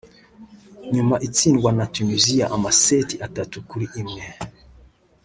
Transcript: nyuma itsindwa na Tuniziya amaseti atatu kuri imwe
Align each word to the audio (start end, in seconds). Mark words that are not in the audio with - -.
nyuma 0.93 1.15
itsindwa 1.27 1.69
na 1.77 1.85
Tuniziya 1.93 2.45
amaseti 2.55 3.15
atatu 3.27 3.57
kuri 3.69 3.85
imwe 4.01 4.25